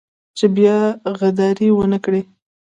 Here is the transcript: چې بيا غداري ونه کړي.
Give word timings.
چې 0.37 0.45
بيا 0.55 0.77
غداري 1.19 1.69
ونه 1.73 1.97
کړي. 2.05 2.21